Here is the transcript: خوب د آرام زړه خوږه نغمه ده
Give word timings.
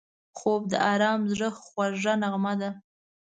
خوب 0.37 0.61
د 0.71 0.73
آرام 0.91 1.19
زړه 1.33 1.49
خوږه 1.61 2.13
نغمه 2.21 2.53
ده 2.61 2.69